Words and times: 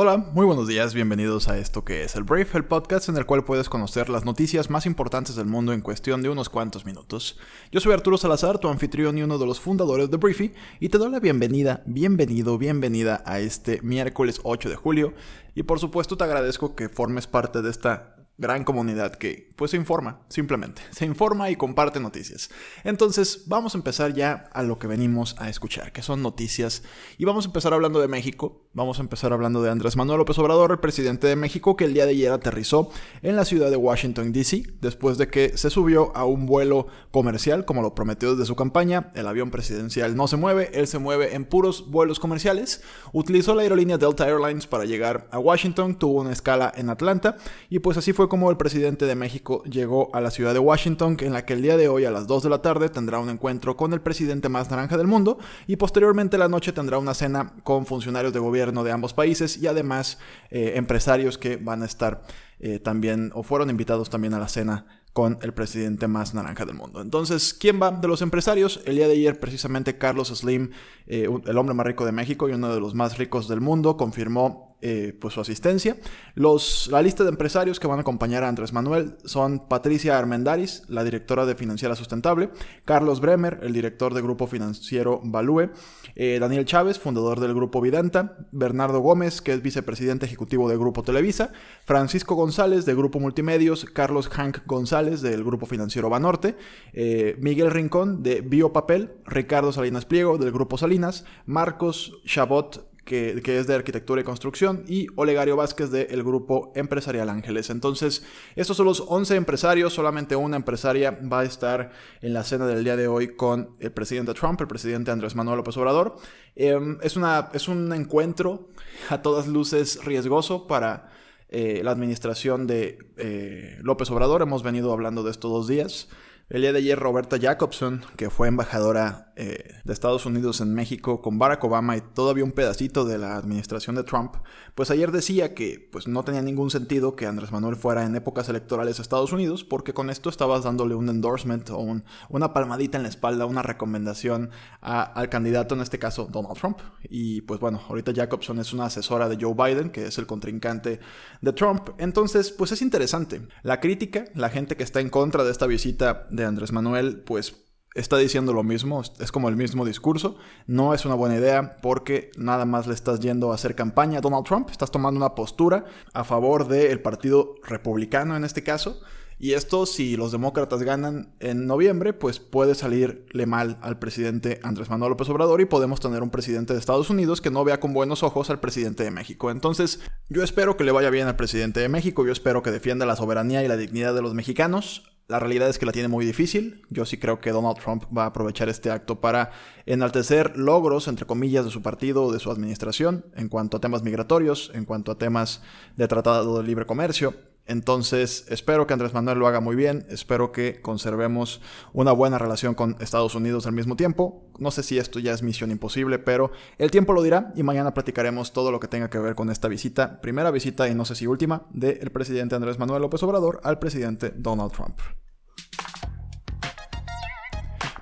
Hola, 0.00 0.16
muy 0.16 0.46
buenos 0.46 0.68
días, 0.68 0.94
bienvenidos 0.94 1.48
a 1.48 1.58
esto 1.58 1.82
que 1.82 2.04
es 2.04 2.14
el 2.14 2.22
Brief, 2.22 2.54
el 2.54 2.64
podcast 2.64 3.08
en 3.08 3.16
el 3.16 3.26
cual 3.26 3.44
puedes 3.44 3.68
conocer 3.68 4.08
las 4.08 4.24
noticias 4.24 4.70
más 4.70 4.86
importantes 4.86 5.34
del 5.34 5.46
mundo 5.46 5.72
en 5.72 5.80
cuestión 5.80 6.22
de 6.22 6.28
unos 6.28 6.48
cuantos 6.48 6.86
minutos. 6.86 7.36
Yo 7.72 7.80
soy 7.80 7.94
Arturo 7.94 8.16
Salazar, 8.16 8.58
tu 8.58 8.68
anfitrión 8.68 9.18
y 9.18 9.24
uno 9.24 9.38
de 9.38 9.46
los 9.46 9.58
fundadores 9.58 10.08
de 10.08 10.16
Briefy, 10.16 10.54
y 10.78 10.88
te 10.88 10.98
doy 10.98 11.10
la 11.10 11.18
bienvenida, 11.18 11.82
bienvenido, 11.84 12.58
bienvenida 12.58 13.24
a 13.26 13.40
este 13.40 13.82
miércoles 13.82 14.38
8 14.44 14.68
de 14.68 14.76
julio, 14.76 15.14
y 15.56 15.64
por 15.64 15.80
supuesto 15.80 16.16
te 16.16 16.22
agradezco 16.22 16.76
que 16.76 16.88
formes 16.88 17.26
parte 17.26 17.60
de 17.60 17.70
esta 17.70 18.17
gran 18.38 18.62
comunidad 18.62 19.16
que 19.16 19.48
pues 19.56 19.72
se 19.72 19.76
informa, 19.76 20.20
simplemente, 20.28 20.80
se 20.90 21.04
informa 21.04 21.50
y 21.50 21.56
comparte 21.56 21.98
noticias. 21.98 22.48
Entonces, 22.84 23.42
vamos 23.46 23.74
a 23.74 23.78
empezar 23.78 24.14
ya 24.14 24.48
a 24.52 24.62
lo 24.62 24.78
que 24.78 24.86
venimos 24.86 25.34
a 25.40 25.48
escuchar, 25.48 25.90
que 25.92 26.02
son 26.02 26.22
noticias, 26.22 26.84
y 27.18 27.24
vamos 27.24 27.44
a 27.44 27.48
empezar 27.48 27.74
hablando 27.74 28.00
de 28.00 28.06
México, 28.06 28.62
vamos 28.72 29.00
a 29.00 29.02
empezar 29.02 29.32
hablando 29.32 29.60
de 29.60 29.70
Andrés 29.70 29.96
Manuel 29.96 30.18
López 30.18 30.38
Obrador, 30.38 30.70
el 30.70 30.78
presidente 30.78 31.26
de 31.26 31.34
México, 31.34 31.76
que 31.76 31.86
el 31.86 31.94
día 31.94 32.06
de 32.06 32.12
ayer 32.12 32.30
aterrizó 32.30 32.90
en 33.22 33.34
la 33.34 33.44
ciudad 33.44 33.68
de 33.68 33.76
Washington, 33.76 34.32
D.C., 34.32 34.62
después 34.80 35.18
de 35.18 35.26
que 35.26 35.58
se 35.58 35.70
subió 35.70 36.16
a 36.16 36.24
un 36.24 36.46
vuelo 36.46 36.86
comercial, 37.10 37.64
como 37.64 37.82
lo 37.82 37.96
prometió 37.96 38.30
desde 38.30 38.46
su 38.46 38.54
campaña, 38.54 39.10
el 39.16 39.26
avión 39.26 39.50
presidencial 39.50 40.14
no 40.14 40.28
se 40.28 40.36
mueve, 40.36 40.70
él 40.72 40.86
se 40.86 41.00
mueve 41.00 41.34
en 41.34 41.44
puros 41.44 41.90
vuelos 41.90 42.20
comerciales, 42.20 42.82
utilizó 43.12 43.56
la 43.56 43.62
aerolínea 43.62 43.98
Delta 43.98 44.28
Airlines 44.28 44.68
para 44.68 44.84
llegar 44.84 45.26
a 45.32 45.40
Washington, 45.40 45.98
tuvo 45.98 46.20
una 46.20 46.32
escala 46.32 46.72
en 46.76 46.90
Atlanta, 46.90 47.36
y 47.68 47.80
pues 47.80 47.96
así 47.96 48.12
fue 48.12 48.27
como 48.28 48.50
el 48.50 48.56
presidente 48.56 49.06
de 49.06 49.14
México 49.14 49.62
llegó 49.64 50.14
a 50.14 50.20
la 50.20 50.30
ciudad 50.30 50.52
de 50.52 50.58
Washington, 50.58 51.16
en 51.20 51.32
la 51.32 51.44
que 51.44 51.54
el 51.54 51.62
día 51.62 51.76
de 51.76 51.88
hoy 51.88 52.04
a 52.04 52.10
las 52.10 52.26
2 52.26 52.42
de 52.42 52.50
la 52.50 52.62
tarde 52.62 52.88
tendrá 52.88 53.18
un 53.18 53.30
encuentro 53.30 53.76
con 53.76 53.92
el 53.92 54.00
presidente 54.00 54.48
más 54.48 54.70
naranja 54.70 54.96
del 54.96 55.06
mundo 55.06 55.38
y 55.66 55.76
posteriormente 55.76 56.38
la 56.38 56.48
noche 56.48 56.72
tendrá 56.72 56.98
una 56.98 57.14
cena 57.14 57.54
con 57.64 57.86
funcionarios 57.86 58.32
de 58.32 58.40
gobierno 58.40 58.84
de 58.84 58.92
ambos 58.92 59.14
países 59.14 59.56
y 59.56 59.66
además 59.66 60.18
eh, 60.50 60.72
empresarios 60.76 61.38
que 61.38 61.56
van 61.56 61.82
a 61.82 61.86
estar 61.86 62.22
eh, 62.60 62.78
también 62.78 63.30
o 63.34 63.42
fueron 63.42 63.70
invitados 63.70 64.10
también 64.10 64.34
a 64.34 64.38
la 64.38 64.48
cena 64.48 64.86
con 65.12 65.38
el 65.42 65.52
presidente 65.52 66.06
más 66.06 66.34
naranja 66.34 66.64
del 66.64 66.76
mundo. 66.76 67.00
Entonces, 67.00 67.54
¿quién 67.54 67.80
va 67.80 67.90
de 67.90 68.06
los 68.06 68.22
empresarios? 68.22 68.82
El 68.84 68.96
día 68.96 69.08
de 69.08 69.14
ayer, 69.14 69.40
precisamente, 69.40 69.98
Carlos 69.98 70.28
Slim, 70.28 70.70
eh, 71.06 71.28
el 71.46 71.58
hombre 71.58 71.74
más 71.74 71.86
rico 71.86 72.04
de 72.04 72.12
México 72.12 72.48
y 72.48 72.52
uno 72.52 72.72
de 72.72 72.80
los 72.80 72.94
más 72.94 73.18
ricos 73.18 73.48
del 73.48 73.60
mundo, 73.60 73.96
confirmó 73.96 74.67
eh, 74.80 75.16
pues 75.20 75.34
su 75.34 75.40
asistencia. 75.40 75.96
Los, 76.34 76.88
la 76.92 77.02
lista 77.02 77.24
de 77.24 77.30
empresarios 77.30 77.80
que 77.80 77.86
van 77.86 77.98
a 77.98 78.02
acompañar 78.02 78.44
a 78.44 78.48
Andrés 78.48 78.72
Manuel 78.72 79.16
son 79.24 79.68
Patricia 79.68 80.18
Armendaris, 80.18 80.84
la 80.88 81.04
directora 81.04 81.46
de 81.46 81.54
Financiera 81.54 81.96
Sustentable, 81.96 82.50
Carlos 82.84 83.20
Bremer, 83.20 83.58
el 83.62 83.72
director 83.72 84.14
del 84.14 84.22
Grupo 84.22 84.46
Financiero 84.46 85.20
Value, 85.24 85.70
eh, 86.14 86.38
Daniel 86.40 86.64
Chávez, 86.64 86.98
fundador 86.98 87.40
del 87.40 87.54
Grupo 87.54 87.80
Videnta, 87.80 88.36
Bernardo 88.52 89.00
Gómez, 89.00 89.40
que 89.40 89.52
es 89.52 89.62
vicepresidente 89.62 90.26
ejecutivo 90.26 90.68
del 90.68 90.78
Grupo 90.78 91.02
Televisa, 91.02 91.52
Francisco 91.84 92.34
González, 92.34 92.84
de 92.84 92.94
Grupo 92.94 93.20
Multimedios, 93.20 93.84
Carlos 93.84 94.28
Hank 94.28 94.66
González, 94.66 95.22
del 95.22 95.44
Grupo 95.44 95.66
Financiero 95.66 96.08
Banorte, 96.08 96.56
eh, 96.92 97.36
Miguel 97.40 97.70
Rincón, 97.70 98.22
de 98.22 98.40
Biopapel, 98.40 99.12
Ricardo 99.26 99.72
Salinas 99.72 100.04
Pliego, 100.04 100.38
del 100.38 100.52
Grupo 100.52 100.78
Salinas, 100.78 101.24
Marcos 101.46 102.20
Chabot, 102.24 102.87
que, 103.08 103.58
es 103.58 103.66
de 103.66 103.74
arquitectura 103.74 104.20
y 104.20 104.24
construcción, 104.24 104.84
y 104.86 105.06
Olegario 105.16 105.56
Vázquez 105.56 105.90
del 105.90 106.22
grupo 106.22 106.72
empresarial 106.74 107.30
Ángeles. 107.30 107.70
Entonces, 107.70 108.22
estos 108.54 108.76
son 108.76 108.84
los 108.84 109.02
11 109.08 109.34
empresarios, 109.36 109.94
solamente 109.94 110.36
una 110.36 110.56
empresaria 110.56 111.18
va 111.32 111.40
a 111.40 111.44
estar 111.44 111.90
en 112.20 112.34
la 112.34 112.44
cena 112.44 112.66
del 112.66 112.84
día 112.84 112.96
de 112.96 113.08
hoy 113.08 113.34
con 113.34 113.76
el 113.80 113.92
presidente 113.92 114.34
Trump, 114.34 114.60
el 114.60 114.68
presidente 114.68 115.10
Andrés 115.10 115.34
Manuel 115.34 115.56
López 115.56 115.76
Obrador. 115.78 116.16
Em, 116.54 116.98
es, 117.02 117.16
una, 117.16 117.48
es 117.54 117.66
un 117.66 117.90
encuentro 117.94 118.68
a 119.08 119.22
todas 119.22 119.48
luces 119.48 120.04
riesgoso 120.04 120.66
para... 120.66 121.12
Eh, 121.50 121.80
la 121.82 121.92
administración 121.92 122.66
de 122.66 122.98
eh, 123.16 123.78
López 123.80 124.10
Obrador. 124.10 124.42
Hemos 124.42 124.62
venido 124.62 124.92
hablando 124.92 125.22
de 125.22 125.30
estos 125.30 125.50
dos 125.50 125.66
días. 125.66 126.10
El 126.50 126.62
día 126.62 126.72
de 126.72 126.78
ayer 126.78 126.98
Roberta 126.98 127.36
Jacobson, 127.38 128.00
que 128.16 128.30
fue 128.30 128.48
embajadora 128.48 129.34
eh, 129.36 129.74
de 129.84 129.92
Estados 129.92 130.24
Unidos 130.24 130.62
en 130.62 130.72
México 130.72 131.20
con 131.20 131.38
Barack 131.38 131.62
Obama 131.62 131.94
y 131.98 132.00
todavía 132.00 132.42
un 132.42 132.52
pedacito 132.52 133.04
de 133.04 133.18
la 133.18 133.36
administración 133.36 133.96
de 133.96 134.02
Trump, 134.02 134.36
pues 134.74 134.90
ayer 134.90 135.12
decía 135.12 135.52
que 135.52 135.86
pues, 135.92 136.08
no 136.08 136.24
tenía 136.24 136.40
ningún 136.40 136.70
sentido 136.70 137.16
que 137.16 137.26
Andrés 137.26 137.52
Manuel 137.52 137.76
fuera 137.76 138.06
en 138.06 138.16
épocas 138.16 138.48
electorales 138.48 138.98
a 138.98 139.02
Estados 139.02 139.30
Unidos, 139.30 139.62
porque 139.62 139.92
con 139.92 140.08
esto 140.08 140.30
estabas 140.30 140.64
dándole 140.64 140.94
un 140.94 141.10
endorsement 141.10 141.68
o 141.68 142.00
una 142.30 142.52
palmadita 142.54 142.96
en 142.96 143.02
la 143.02 143.10
espalda, 143.10 143.44
una 143.44 143.62
recomendación 143.62 144.48
al 144.80 145.28
candidato, 145.28 145.74
en 145.74 145.82
este 145.82 145.98
caso 145.98 146.28
Donald 146.32 146.56
Trump. 146.58 146.78
Y 147.10 147.42
pues 147.42 147.60
bueno, 147.60 147.82
ahorita 147.90 148.14
Jacobson 148.14 148.58
es 148.58 148.72
una 148.72 148.86
asesora 148.86 149.28
de 149.28 149.36
Joe 149.38 149.52
Biden, 149.52 149.90
que 149.90 150.06
es 150.06 150.16
el 150.16 150.26
contrincante 150.26 150.98
de 151.42 151.52
Trump. 151.52 151.90
Entonces, 151.98 152.50
pues 152.52 152.72
es 152.72 152.80
interesante. 152.80 153.42
La 153.62 153.80
crítica, 153.80 154.24
la 154.34 154.48
gente 154.48 154.76
que 154.76 154.82
está 154.84 155.00
en 155.00 155.10
contra 155.10 155.44
de 155.44 155.50
esta 155.50 155.66
visita 155.66 156.26
de 156.38 156.48
Andrés 156.48 156.72
Manuel, 156.72 157.20
pues 157.20 157.54
está 157.94 158.16
diciendo 158.16 158.52
lo 158.52 158.62
mismo, 158.62 159.02
es 159.18 159.32
como 159.32 159.48
el 159.48 159.56
mismo 159.56 159.84
discurso. 159.84 160.36
No 160.66 160.94
es 160.94 161.04
una 161.04 161.14
buena 161.14 161.36
idea 161.36 161.76
porque 161.82 162.30
nada 162.36 162.64
más 162.64 162.86
le 162.86 162.94
estás 162.94 163.20
yendo 163.20 163.52
a 163.52 163.54
hacer 163.54 163.74
campaña 163.74 164.18
a 164.18 164.20
Donald 164.22 164.44
Trump, 164.44 164.70
estás 164.70 164.90
tomando 164.90 165.18
una 165.18 165.34
postura 165.34 165.84
a 166.12 166.24
favor 166.24 166.68
del 166.68 167.00
Partido 167.00 167.56
Republicano 167.64 168.36
en 168.36 168.44
este 168.44 168.62
caso. 168.62 169.00
Y 169.40 169.52
esto, 169.52 169.86
si 169.86 170.16
los 170.16 170.32
demócratas 170.32 170.82
ganan 170.82 171.32
en 171.38 171.66
noviembre, 171.66 172.12
pues 172.12 172.40
puede 172.40 172.74
salirle 172.74 173.46
mal 173.46 173.78
al 173.82 174.00
presidente 174.00 174.58
Andrés 174.64 174.90
Manuel 174.90 175.10
López 175.10 175.28
Obrador 175.28 175.60
y 175.60 175.64
podemos 175.64 176.00
tener 176.00 176.24
un 176.24 176.30
presidente 176.30 176.72
de 176.72 176.80
Estados 176.80 177.08
Unidos 177.08 177.40
que 177.40 177.52
no 177.52 177.62
vea 177.62 177.78
con 177.78 177.92
buenos 177.92 178.24
ojos 178.24 178.50
al 178.50 178.58
presidente 178.58 179.04
de 179.04 179.12
México. 179.12 179.52
Entonces, 179.52 180.00
yo 180.28 180.42
espero 180.42 180.76
que 180.76 180.82
le 180.82 180.90
vaya 180.90 181.10
bien 181.10 181.28
al 181.28 181.36
presidente 181.36 181.78
de 181.78 181.88
México, 181.88 182.26
yo 182.26 182.32
espero 182.32 182.64
que 182.64 182.72
defienda 182.72 183.06
la 183.06 183.14
soberanía 183.14 183.62
y 183.62 183.68
la 183.68 183.76
dignidad 183.76 184.12
de 184.12 184.22
los 184.22 184.34
mexicanos. 184.34 185.17
La 185.28 185.38
realidad 185.38 185.68
es 185.68 185.78
que 185.78 185.84
la 185.84 185.92
tiene 185.92 186.08
muy 186.08 186.24
difícil. 186.24 186.86
Yo 186.88 187.04
sí 187.04 187.18
creo 187.18 187.38
que 187.38 187.50
Donald 187.50 187.76
Trump 187.76 188.04
va 188.16 188.24
a 188.24 188.26
aprovechar 188.28 188.70
este 188.70 188.90
acto 188.90 189.20
para 189.20 189.50
enaltecer 189.84 190.56
logros, 190.56 191.06
entre 191.06 191.26
comillas, 191.26 191.66
de 191.66 191.70
su 191.70 191.82
partido 191.82 192.24
o 192.24 192.32
de 192.32 192.38
su 192.38 192.50
administración 192.50 193.26
en 193.36 193.50
cuanto 193.50 193.76
a 193.76 193.80
temas 193.80 194.02
migratorios, 194.02 194.70
en 194.72 194.86
cuanto 194.86 195.12
a 195.12 195.18
temas 195.18 195.60
de 195.96 196.08
tratado 196.08 196.56
de 196.56 196.66
libre 196.66 196.86
comercio. 196.86 197.34
Entonces, 197.68 198.46
espero 198.48 198.86
que 198.86 198.94
Andrés 198.94 199.12
Manuel 199.12 199.38
lo 199.38 199.46
haga 199.46 199.60
muy 199.60 199.76
bien, 199.76 200.06
espero 200.08 200.52
que 200.52 200.80
conservemos 200.80 201.60
una 201.92 202.12
buena 202.12 202.38
relación 202.38 202.74
con 202.74 202.96
Estados 202.98 203.34
Unidos 203.34 203.66
al 203.66 203.74
mismo 203.74 203.94
tiempo. 203.94 204.50
No 204.58 204.70
sé 204.70 204.82
si 204.82 204.96
esto 204.96 205.18
ya 205.18 205.34
es 205.34 205.42
misión 205.42 205.70
imposible, 205.70 206.18
pero 206.18 206.50
el 206.78 206.90
tiempo 206.90 207.12
lo 207.12 207.22
dirá 207.22 207.52
y 207.54 207.62
mañana 207.62 207.92
platicaremos 207.92 208.54
todo 208.54 208.72
lo 208.72 208.80
que 208.80 208.88
tenga 208.88 209.10
que 209.10 209.18
ver 209.18 209.34
con 209.34 209.50
esta 209.50 209.68
visita, 209.68 210.22
primera 210.22 210.50
visita 210.50 210.88
y 210.88 210.94
no 210.94 211.04
sé 211.04 211.14
si 211.14 211.26
última, 211.26 211.66
del 211.70 212.10
presidente 212.10 212.54
Andrés 212.54 212.78
Manuel 212.78 213.02
López 213.02 213.22
Obrador 213.22 213.60
al 213.62 213.78
presidente 213.78 214.32
Donald 214.34 214.72
Trump. 214.72 214.98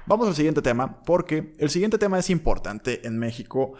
Vamos 0.06 0.28
al 0.28 0.36
siguiente 0.36 0.62
tema, 0.62 1.02
porque 1.02 1.56
el 1.58 1.70
siguiente 1.70 1.98
tema 1.98 2.20
es 2.20 2.30
importante 2.30 3.04
en 3.04 3.18
México 3.18 3.72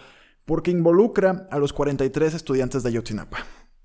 porque 0.44 0.72
involucra 0.72 1.46
a 1.52 1.58
los 1.60 1.72
43 1.72 2.34
estudiantes 2.34 2.82
de 2.82 2.88
Ayotzinapa. 2.88 3.38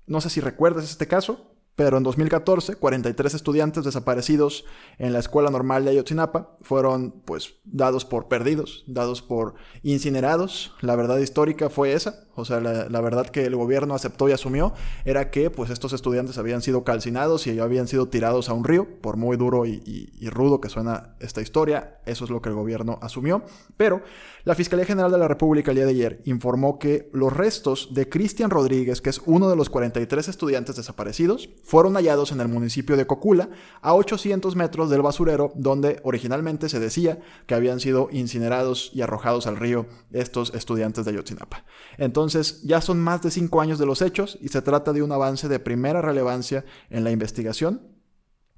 No 0.06 0.20
sé 0.20 0.30
si 0.30 0.40
recuerdas 0.40 0.90
este 0.90 1.06
caso, 1.06 1.51
pero 1.74 1.96
en 1.96 2.02
2014, 2.02 2.76
43 2.76 3.34
estudiantes 3.34 3.84
desaparecidos 3.84 4.64
en 4.98 5.12
la 5.12 5.18
Escuela 5.18 5.50
Normal 5.50 5.84
de 5.84 5.92
Ayotzinapa 5.92 6.58
fueron 6.60 7.22
pues 7.24 7.54
dados 7.64 8.04
por 8.04 8.28
perdidos, 8.28 8.84
dados 8.86 9.22
por 9.22 9.54
incinerados. 9.82 10.74
La 10.82 10.96
verdad 10.96 11.18
histórica 11.18 11.70
fue 11.70 11.94
esa, 11.94 12.26
o 12.34 12.44
sea, 12.44 12.60
la, 12.60 13.00
verdad 13.00 13.26
que 13.26 13.44
el 13.44 13.56
gobierno 13.56 13.94
aceptó 13.94 14.28
y 14.28 14.32
asumió 14.32 14.74
era 15.04 15.30
que 15.30 15.50
pues 15.50 15.70
estos 15.70 15.92
estudiantes 15.92 16.38
habían 16.38 16.60
sido 16.60 16.84
calcinados 16.84 17.46
y 17.46 17.58
habían 17.58 17.88
sido 17.88 18.08
tirados 18.08 18.48
a 18.48 18.54
un 18.54 18.64
río, 18.64 19.00
por 19.00 19.16
muy 19.16 19.36
duro 19.36 19.64
y, 19.64 19.82
y 19.84 20.28
rudo 20.28 20.60
que 20.60 20.68
suena 20.68 21.16
esta 21.20 21.40
historia, 21.40 22.00
eso 22.04 22.24
es 22.24 22.30
lo 22.30 22.42
que 22.42 22.50
el 22.50 22.54
gobierno 22.54 22.98
asumió. 23.02 23.42
Pero 23.76 24.02
la 24.44 24.54
Fiscalía 24.54 24.84
General 24.84 25.10
de 25.10 25.18
la 25.18 25.28
República 25.28 25.70
el 25.70 25.76
día 25.76 25.84
de 25.84 25.92
ayer 25.92 26.22
informó 26.24 26.78
que 26.78 27.08
los 27.12 27.32
restos 27.32 27.90
de 27.92 28.08
Cristian 28.08 28.50
Rodríguez, 28.50 29.00
que 29.00 29.10
es 29.10 29.20
uno 29.24 29.48
de 29.48 29.56
los 29.56 29.70
43 29.70 30.28
estudiantes 30.28 30.76
desaparecidos, 30.76 31.48
fueron 31.62 31.94
hallados 31.94 32.32
en 32.32 32.40
el 32.40 32.48
municipio 32.48 32.96
de 32.96 33.06
Cocula, 33.06 33.50
a 33.80 33.94
800 33.94 34.56
metros 34.56 34.90
del 34.90 35.02
basurero 35.02 35.52
donde 35.54 36.00
originalmente 36.02 36.68
se 36.68 36.80
decía 36.80 37.20
que 37.46 37.54
habían 37.54 37.80
sido 37.80 38.08
incinerados 38.10 38.90
y 38.94 39.02
arrojados 39.02 39.46
al 39.46 39.56
río 39.56 39.86
estos 40.12 40.54
estudiantes 40.54 41.04
de 41.04 41.12
Ayotzinapa. 41.12 41.64
Entonces, 41.98 42.62
ya 42.62 42.80
son 42.80 43.00
más 43.00 43.22
de 43.22 43.30
cinco 43.30 43.60
años 43.60 43.78
de 43.78 43.86
los 43.86 44.02
hechos 44.02 44.38
y 44.40 44.48
se 44.48 44.62
trata 44.62 44.92
de 44.92 45.02
un 45.02 45.12
avance 45.12 45.48
de 45.48 45.58
primera 45.58 46.02
relevancia 46.02 46.64
en 46.90 47.04
la 47.04 47.10
investigación 47.10 47.91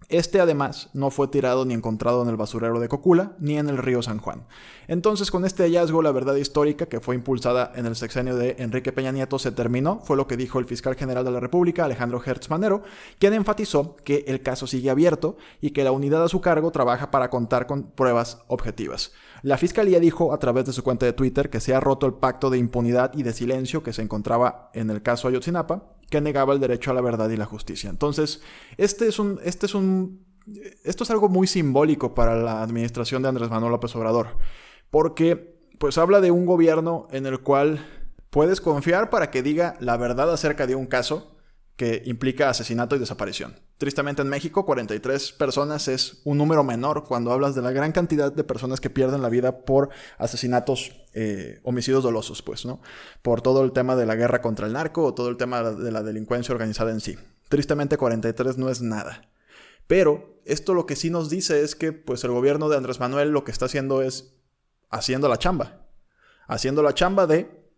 este 0.09 0.41
además 0.41 0.91
no 0.93 1.11
fue 1.11 1.29
tirado 1.29 1.65
ni 1.65 1.75
encontrado 1.75 2.23
en 2.23 2.29
el 2.29 2.37
basurero 2.37 2.81
de 2.81 2.89
Cocula 2.89 3.33
ni 3.39 3.59
en 3.59 3.69
el 3.69 3.79
río 3.79 4.03
San 4.03 4.19
Juan. 4.19 4.47
Entonces 4.87 5.31
con 5.31 5.45
este 5.45 5.63
hallazgo 5.65 6.03
la 6.03 6.13
verdad 6.13 6.35
histórica 6.35 6.87
que 6.87 7.01
fue 7.01 7.15
impulsada 7.15 7.73
en 7.75 7.87
el 7.87 7.97
sexenio 7.97 8.37
de 8.37 8.57
Enrique 8.59 8.93
Peña 8.93 9.13
Nieto 9.13 9.39
se 9.39 9.53
terminó, 9.53 10.01
fue 10.01 10.17
lo 10.17 10.27
que 10.27 10.37
dijo 10.37 10.59
el 10.59 10.67
fiscal 10.67 10.95
general 10.95 11.25
de 11.25 11.31
la 11.31 11.41
República 11.41 11.85
Alejandro 11.85 12.23
Hertz 12.25 12.51
Manero, 12.51 12.83
quien 13.19 13.33
enfatizó 13.33 13.97
que 13.97 14.25
el 14.29 14.43
caso 14.43 14.67
sigue 14.67 14.91
abierto 14.91 15.37
y 15.61 15.71
que 15.71 15.85
la 15.85 15.93
unidad 15.93 16.25
a 16.25 16.29
su 16.29 16.41
cargo 16.41 16.71
trabaja 16.71 17.11
para 17.11 17.31
contar 17.31 17.67
con 17.67 17.85
pruebas 17.85 18.43
objetivas. 18.47 19.13
La 19.43 19.59
fiscalía 19.59 20.01
dijo 20.01 20.33
a 20.33 20.39
través 20.39 20.65
de 20.67 20.73
su 20.73 20.83
cuenta 20.83 21.07
de 21.07 21.13
Twitter 21.13 21.51
que 21.51 21.61
se 21.61 21.75
ha 21.75 21.81
roto 21.81 22.07
el 22.07 22.15
pacto 22.15 22.51
de 22.51 22.59
impunidad 22.59 23.13
y 23.15 23.23
de 23.23 23.33
silencio 23.33 23.83
que 23.83 23.93
se 23.93 24.03
encontraba 24.03 24.71
en 24.75 24.91
el 24.91 25.03
caso 25.03 25.29
Ayotzinapa, 25.29 25.94
que 26.15 26.21
negaba 26.21 26.55
el 26.55 26.61
derecho 26.61 26.93
a 26.93 26.95
la 26.95 27.01
verdad 27.01 27.29
y 27.31 27.37
la 27.37 27.45
justicia. 27.45 27.91
Entonces, 27.91 28.41
este 28.77 29.09
es 29.09 29.19
un, 29.19 29.41
este 29.43 29.67
es 29.67 29.75
un, 29.75 30.25
esto 30.85 31.03
es 31.03 31.11
algo 31.11 31.29
muy 31.29 31.49
simbólico 31.49 32.15
para 32.15 32.37
la 32.37 32.63
administración 32.63 33.21
de 33.21 33.31
Andrés 33.31 33.51
Manuel 33.51 33.73
López 33.73 33.97
Obrador, 33.97 34.29
porque 34.91 35.59
pues 35.81 35.99
habla 35.99 36.21
de 36.21 36.31
un 36.31 36.47
gobierno 36.47 37.09
en 37.11 37.27
el 37.27 37.41
cual 37.41 37.85
puedes 38.31 38.61
confiar 38.61 39.11
para 39.11 39.33
que 39.33 39.43
diga 39.43 39.75
la 39.81 39.97
verdad 39.97 40.33
acerca 40.33 40.69
de 40.69 40.77
un 40.77 40.87
caso 40.87 41.37
que 41.75 42.03
implica 42.05 42.49
asesinato 42.49 42.95
y 42.95 43.01
desaparición. 43.01 43.57
Tristemente 43.85 44.23
en 44.23 44.31
México 44.31 44.65
43 44.65 45.33
personas 45.33 45.89
es 45.89 46.23
un 46.25 46.39
número 46.39 46.65
menor 46.65 47.05
cuando 47.05 47.33
hablas 47.33 47.55
de 47.55 47.61
la 47.61 47.71
gran 47.71 47.93
cantidad 47.93 48.33
de 48.33 48.43
personas 48.43 48.81
que 48.81 48.89
pierden 48.89 49.21
la 49.21 49.29
vida 49.29 49.59
por 49.67 49.91
asesinatos, 50.17 50.93
eh, 51.13 51.61
homicidios 51.65 52.03
dolosos, 52.03 52.41
pues, 52.41 52.65
¿no? 52.65 52.81
Por 53.21 53.43
todo 53.43 53.63
el 53.63 53.73
tema 53.73 53.95
de 53.95 54.07
la 54.07 54.15
guerra 54.15 54.41
contra 54.41 54.67
el 54.67 54.73
narco 54.73 55.05
o 55.05 55.13
todo 55.13 55.29
el 55.29 55.37
tema 55.37 55.63
de 55.63 55.93
la 55.93 56.03
delincuencia 56.03 56.55
organizada 56.55 56.93
en 56.93 57.01
sí. 57.01 57.19
Tristemente 57.51 57.99
43 57.99 58.57
no 58.57 58.71
es 58.71 58.81
nada. 58.81 59.29
Pero 59.87 60.41
esto 60.47 60.73
lo 60.73 60.87
que 60.87 60.97
sí 60.97 61.11
nos 61.11 61.29
dice 61.29 61.63
es 61.63 61.75
que 61.75 61.93
pues 61.93 62.25
el 62.25 62.31
gobierno 62.31 62.71
de 62.71 62.79
Andrés 62.79 63.01
Manuel 63.01 63.33
lo 63.33 63.45
que 63.45 63.53
está 63.53 63.67
haciendo 63.67 64.01
es 64.01 64.33
haciendo 64.89 65.29
la 65.29 65.37
chamba. 65.37 65.91
Haciendo 66.49 66.83
la 66.83 66.95
chamba 66.95 67.27
de 67.27 67.71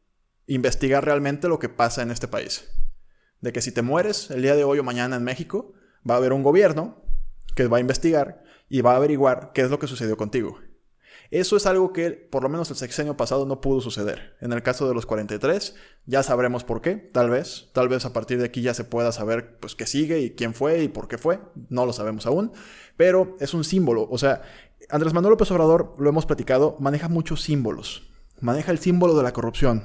investigar 0.46 1.04
realmente 1.04 1.48
lo 1.48 1.58
que 1.58 1.68
pasa 1.68 2.02
en 2.02 2.12
este 2.12 2.28
país 2.28 2.68
de 3.40 3.52
que 3.52 3.60
si 3.60 3.72
te 3.72 3.82
mueres 3.82 4.30
el 4.30 4.42
día 4.42 4.56
de 4.56 4.64
hoy 4.64 4.78
o 4.78 4.84
mañana 4.84 5.16
en 5.16 5.24
México, 5.24 5.74
va 6.08 6.14
a 6.14 6.18
haber 6.18 6.32
un 6.32 6.42
gobierno 6.42 7.02
que 7.54 7.66
va 7.68 7.78
a 7.78 7.80
investigar 7.80 8.42
y 8.68 8.80
va 8.80 8.92
a 8.92 8.96
averiguar 8.96 9.52
qué 9.54 9.62
es 9.62 9.70
lo 9.70 9.78
que 9.78 9.86
sucedió 9.86 10.16
contigo. 10.16 10.58
Eso 11.30 11.56
es 11.56 11.66
algo 11.66 11.92
que 11.92 12.10
por 12.10 12.42
lo 12.42 12.48
menos 12.48 12.70
el 12.70 12.76
sexenio 12.76 13.16
pasado 13.16 13.46
no 13.46 13.60
pudo 13.60 13.80
suceder. 13.80 14.36
En 14.40 14.52
el 14.52 14.62
caso 14.62 14.86
de 14.86 14.94
los 14.94 15.06
43 15.06 15.74
ya 16.06 16.22
sabremos 16.22 16.62
por 16.62 16.80
qué, 16.80 16.94
tal 16.94 17.30
vez, 17.30 17.68
tal 17.72 17.88
vez 17.88 18.04
a 18.04 18.12
partir 18.12 18.38
de 18.38 18.44
aquí 18.44 18.62
ya 18.62 18.74
se 18.74 18.84
pueda 18.84 19.10
saber 19.10 19.58
pues 19.58 19.74
qué 19.74 19.86
sigue 19.86 20.20
y 20.20 20.30
quién 20.30 20.54
fue 20.54 20.82
y 20.82 20.88
por 20.88 21.08
qué 21.08 21.18
fue, 21.18 21.40
no 21.68 21.84
lo 21.84 21.92
sabemos 21.92 22.26
aún, 22.26 22.52
pero 22.96 23.36
es 23.40 23.54
un 23.54 23.64
símbolo, 23.64 24.06
o 24.08 24.18
sea, 24.18 24.42
Andrés 24.88 25.14
Manuel 25.14 25.32
López 25.32 25.50
Obrador, 25.50 25.96
lo 25.98 26.08
hemos 26.08 26.26
platicado, 26.26 26.76
maneja 26.78 27.08
muchos 27.08 27.42
símbolos. 27.42 28.08
Maneja 28.40 28.70
el 28.70 28.78
símbolo 28.78 29.16
de 29.16 29.22
la 29.22 29.32
corrupción, 29.32 29.82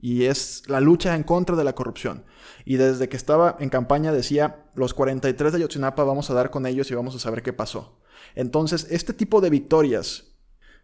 y 0.00 0.24
es 0.24 0.62
la 0.68 0.80
lucha 0.80 1.14
en 1.14 1.22
contra 1.22 1.56
de 1.56 1.64
la 1.64 1.74
corrupción. 1.74 2.24
Y 2.64 2.76
desde 2.76 3.08
que 3.08 3.16
estaba 3.16 3.56
en 3.58 3.68
campaña 3.68 4.12
decía, 4.12 4.64
los 4.74 4.94
43 4.94 5.52
de 5.52 5.60
Yotzinapa 5.60 6.04
vamos 6.04 6.30
a 6.30 6.34
dar 6.34 6.50
con 6.50 6.66
ellos 6.66 6.90
y 6.90 6.94
vamos 6.94 7.14
a 7.14 7.18
saber 7.18 7.42
qué 7.42 7.52
pasó. 7.52 7.98
Entonces, 8.34 8.86
este 8.90 9.12
tipo 9.12 9.40
de 9.40 9.50
victorias, 9.50 10.36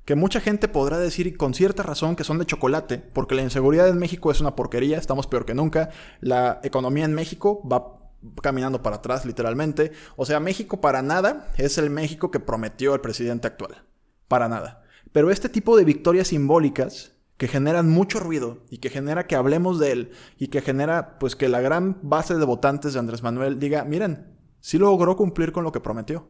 que 0.04 0.14
mucha 0.14 0.40
gente 0.40 0.68
podrá 0.68 0.98
decir 0.98 1.36
con 1.36 1.54
cierta 1.54 1.82
razón 1.82 2.16
que 2.16 2.24
son 2.24 2.38
de 2.38 2.46
chocolate, 2.46 2.98
porque 2.98 3.34
la 3.34 3.42
inseguridad 3.42 3.88
en 3.88 3.98
México 3.98 4.30
es 4.30 4.40
una 4.40 4.56
porquería, 4.56 4.98
estamos 4.98 5.26
peor 5.26 5.46
que 5.46 5.54
nunca, 5.54 5.90
la 6.20 6.60
economía 6.62 7.04
en 7.04 7.14
México 7.14 7.66
va 7.66 8.00
caminando 8.42 8.82
para 8.82 8.96
atrás 8.96 9.24
literalmente, 9.26 9.92
o 10.16 10.24
sea, 10.24 10.40
México 10.40 10.80
para 10.80 11.02
nada 11.02 11.52
es 11.56 11.78
el 11.78 11.90
México 11.90 12.30
que 12.30 12.40
prometió 12.40 12.94
el 12.94 13.00
presidente 13.00 13.46
actual, 13.46 13.84
para 14.28 14.48
nada. 14.48 14.82
Pero 15.12 15.30
este 15.30 15.48
tipo 15.48 15.76
de 15.76 15.84
victorias 15.84 16.28
simbólicas 16.28 17.13
que 17.36 17.48
generan 17.48 17.90
mucho 17.90 18.20
ruido 18.20 18.58
y 18.70 18.78
que 18.78 18.90
genera 18.90 19.26
que 19.26 19.36
hablemos 19.36 19.78
de 19.78 19.92
él 19.92 20.10
y 20.38 20.48
que 20.48 20.60
genera 20.60 21.18
pues 21.18 21.34
que 21.36 21.48
la 21.48 21.60
gran 21.60 21.98
base 22.02 22.36
de 22.36 22.44
votantes 22.44 22.92
de 22.92 23.00
Andrés 23.00 23.22
Manuel 23.22 23.58
diga, 23.58 23.84
miren, 23.84 24.36
sí 24.60 24.78
logró 24.78 25.16
cumplir 25.16 25.52
con 25.52 25.64
lo 25.64 25.72
que 25.72 25.80
prometió. 25.80 26.28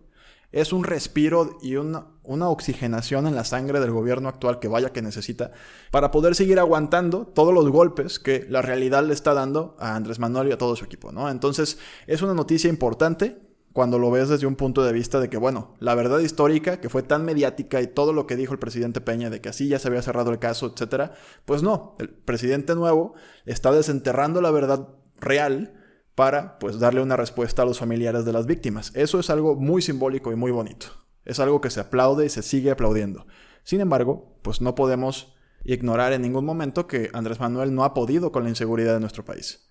Es 0.51 0.73
un 0.73 0.85
respiro 0.85 1.59
y 1.63 1.77
una, 1.77 2.07
una 2.23 2.49
oxigenación 2.49 3.27
en 3.27 3.35
la 3.35 3.43
sangre 3.43 3.81
del 3.81 3.91
gobierno 3.91 4.29
actual 4.29 4.61
que 4.61 4.69
vaya 4.69 4.93
que 4.93 5.03
necesita 5.03 5.51
para 5.91 6.13
poder 6.13 6.37
seguir 6.37 6.61
aguantando 6.61 7.27
todos 7.27 7.53
los 7.53 7.69
golpes 7.71 8.21
que 8.21 8.47
la 8.49 8.63
realidad 8.63 9.05
le 9.05 9.15
está 9.15 9.35
dando 9.35 9.77
a 9.81 9.97
Andrés 9.97 10.21
Manuel 10.21 10.49
y 10.49 10.53
a 10.53 10.59
todo 10.59 10.77
su 10.77 10.85
equipo, 10.85 11.11
¿no? 11.11 11.29
Entonces, 11.29 11.79
es 12.07 12.23
una 12.23 12.35
noticia 12.35 12.71
importante 12.71 13.44
cuando 13.75 13.99
lo 13.99 14.09
ves 14.13 14.29
desde 14.29 14.47
un 14.47 14.55
punto 14.55 14.85
de 14.85 14.93
vista 14.93 15.19
de 15.19 15.29
que, 15.29 15.37
bueno, 15.37 15.75
la 15.81 15.97
verdad 15.97 16.21
histórica, 16.21 16.81
que 16.81 16.89
fue 16.89 17.03
tan 17.03 17.25
mediática 17.25 17.83
y 17.83 17.89
todo 17.89 18.13
lo 18.13 18.25
que 18.25 18.37
dijo 18.37 18.53
el 18.53 18.61
presidente 18.61 19.01
Peña 19.01 19.31
de 19.31 19.41
que 19.41 19.49
así 19.49 19.67
ya 19.67 19.81
se 19.81 19.89
había 19.89 20.01
cerrado 20.01 20.31
el 20.31 20.39
caso, 20.39 20.73
etcétera, 20.73 21.15
pues 21.45 21.65
no, 21.65 21.97
el 21.99 22.09
presidente 22.09 22.77
nuevo 22.77 23.15
está 23.47 23.73
desenterrando 23.73 24.41
la 24.41 24.53
verdad 24.53 24.91
real 25.21 25.75
para 26.15 26.61
pues 26.61 26.79
darle 26.79 27.03
una 27.03 27.17
respuesta 27.17 27.63
a 27.63 27.65
los 27.65 27.81
familiares 27.81 28.25
de 28.25 28.33
las 28.33 28.47
víctimas. 28.47 28.93
Eso 28.95 29.19
es 29.19 29.29
algo 29.29 29.57
muy 29.57 29.83
simbólico 29.83 30.31
y 30.31 30.37
muy 30.37 30.53
bonito. 30.53 30.87
Es 31.25 31.41
algo 31.41 31.61
que 31.61 31.71
se 31.71 31.81
aplaude 31.81 32.27
y 32.27 32.29
se 32.29 32.43
sigue 32.43 32.71
aplaudiendo. 32.71 33.27
Sin 33.65 33.81
embargo, 33.81 34.39
pues 34.43 34.61
no 34.61 34.77
podemos 34.77 35.35
ignorar 35.65 36.13
en 36.13 36.23
ningún 36.23 36.45
momento 36.45 36.87
que 36.87 37.11
Andrés 37.13 37.41
Manuel 37.41 37.75
no 37.75 37.83
ha 37.83 37.93
podido 37.93 38.31
con 38.31 38.45
la 38.45 38.51
inseguridad 38.51 38.95
de 38.95 39.01
nuestro 39.01 39.25
país. 39.25 39.67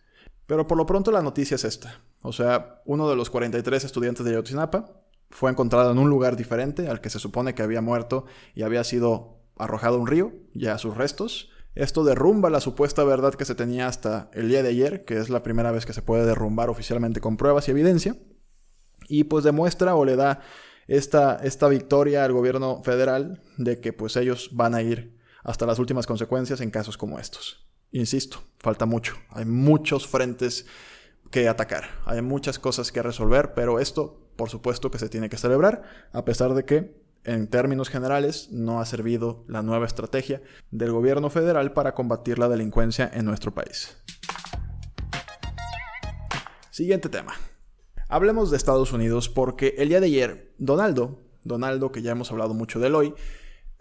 Pero 0.47 0.67
por 0.67 0.77
lo 0.77 0.85
pronto 0.85 1.11
la 1.11 1.21
noticia 1.21 1.55
es 1.55 1.63
esta. 1.63 2.01
O 2.21 2.33
sea, 2.33 2.81
uno 2.85 3.09
de 3.09 3.15
los 3.15 3.29
43 3.29 3.83
estudiantes 3.83 4.25
de 4.25 4.31
Ayotzinapa 4.31 4.99
fue 5.29 5.49
encontrado 5.49 5.91
en 5.91 5.97
un 5.97 6.09
lugar 6.09 6.35
diferente 6.35 6.87
al 6.87 7.01
que 7.01 7.09
se 7.09 7.19
supone 7.19 7.55
que 7.55 7.63
había 7.63 7.81
muerto 7.81 8.25
y 8.53 8.63
había 8.63 8.83
sido 8.83 9.41
arrojado 9.57 9.95
a 9.95 9.99
un 9.99 10.07
río, 10.07 10.33
ya 10.53 10.77
sus 10.77 10.95
restos. 10.95 11.49
Esto 11.75 12.03
derrumba 12.03 12.49
la 12.49 12.61
supuesta 12.61 13.03
verdad 13.03 13.33
que 13.33 13.45
se 13.45 13.55
tenía 13.55 13.87
hasta 13.87 14.29
el 14.33 14.47
día 14.47 14.61
de 14.61 14.69
ayer, 14.69 15.05
que 15.05 15.17
es 15.17 15.29
la 15.29 15.41
primera 15.41 15.71
vez 15.71 15.85
que 15.85 15.93
se 15.93 16.01
puede 16.03 16.25
derrumbar 16.25 16.69
oficialmente 16.69 17.19
con 17.19 17.37
pruebas 17.37 17.67
y 17.67 17.71
evidencia. 17.71 18.15
Y 19.07 19.25
pues 19.25 19.43
demuestra 19.43 19.95
o 19.95 20.05
le 20.05 20.15
da 20.15 20.41
esta, 20.87 21.35
esta 21.37 21.67
victoria 21.67 22.25
al 22.25 22.33
gobierno 22.33 22.83
federal 22.83 23.41
de 23.57 23.79
que 23.79 23.91
pues 23.91 24.15
ellos 24.17 24.49
van 24.53 24.75
a 24.75 24.81
ir 24.81 25.17
hasta 25.43 25.65
las 25.65 25.79
últimas 25.79 26.05
consecuencias 26.05 26.61
en 26.61 26.71
casos 26.71 26.97
como 26.97 27.19
estos. 27.19 27.67
Insisto, 27.93 28.39
falta 28.57 28.87
mucho. 28.87 29.15
Hay 29.29 29.45
muchos 29.45 30.07
frentes 30.07 30.65
que 31.29 31.47
atacar. 31.47 31.85
Hay 32.05 32.23
muchas 32.23 32.57
cosas 32.57 32.91
que 32.91 33.03
resolver, 33.03 33.53
pero 33.53 33.79
esto, 33.79 34.19
por 34.35 34.49
supuesto, 34.49 34.89
que 34.89 34.97
se 34.97 35.09
tiene 35.09 35.29
que 35.29 35.37
celebrar, 35.37 35.83
a 36.11 36.25
pesar 36.25 36.55
de 36.55 36.65
que, 36.65 37.03
en 37.23 37.47
términos 37.47 37.89
generales, 37.89 38.49
no 38.51 38.81
ha 38.81 38.85
servido 38.87 39.45
la 39.47 39.61
nueva 39.61 39.85
estrategia 39.85 40.41
del 40.71 40.91
gobierno 40.91 41.29
federal 41.29 41.71
para 41.73 41.93
combatir 41.93 42.39
la 42.39 42.49
delincuencia 42.49 43.09
en 43.13 43.25
nuestro 43.25 43.53
país. 43.53 43.95
Siguiente 46.71 47.09
tema. 47.09 47.35
Hablemos 48.09 48.49
de 48.49 48.57
Estados 48.57 48.91
Unidos 48.91 49.29
porque 49.29 49.75
el 49.77 49.89
día 49.89 49.99
de 49.99 50.07
ayer, 50.07 50.55
Donaldo, 50.57 51.21
Donaldo, 51.43 51.91
que 51.91 52.01
ya 52.01 52.13
hemos 52.13 52.31
hablado 52.31 52.55
mucho 52.55 52.79
de 52.79 52.87
él 52.87 52.95
hoy, 52.95 53.13